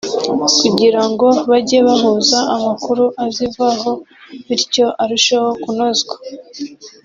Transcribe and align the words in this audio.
kugira 0.59 1.01
ngo 1.11 1.27
bajye 1.49 1.79
bahuza 1.87 2.39
amakuru 2.55 3.03
azivaho 3.25 3.91
bityo 4.47 4.85
arushesho 5.03 5.43
kunozwa 5.61 6.15